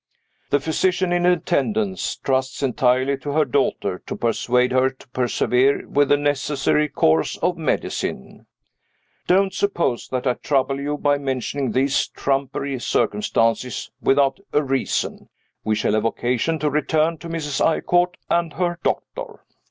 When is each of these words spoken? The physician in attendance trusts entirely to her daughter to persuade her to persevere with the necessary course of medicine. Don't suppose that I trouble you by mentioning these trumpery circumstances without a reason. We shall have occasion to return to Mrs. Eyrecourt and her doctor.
The 0.49 0.59
physician 0.59 1.13
in 1.13 1.27
attendance 1.27 2.15
trusts 2.15 2.63
entirely 2.63 3.17
to 3.19 3.33
her 3.33 3.45
daughter 3.45 3.99
to 4.07 4.15
persuade 4.15 4.71
her 4.71 4.89
to 4.89 5.07
persevere 5.09 5.87
with 5.87 6.09
the 6.09 6.17
necessary 6.17 6.89
course 6.89 7.37
of 7.37 7.55
medicine. 7.55 8.47
Don't 9.27 9.53
suppose 9.53 10.07
that 10.07 10.25
I 10.25 10.33
trouble 10.33 10.79
you 10.81 10.97
by 10.97 11.19
mentioning 11.19 11.73
these 11.73 12.07
trumpery 12.07 12.79
circumstances 12.81 13.91
without 14.01 14.39
a 14.51 14.63
reason. 14.63 15.29
We 15.63 15.75
shall 15.75 15.93
have 15.93 16.05
occasion 16.05 16.57
to 16.61 16.71
return 16.71 17.19
to 17.19 17.29
Mrs. 17.29 17.63
Eyrecourt 17.63 18.17
and 18.27 18.53
her 18.53 18.79
doctor. 18.83 19.45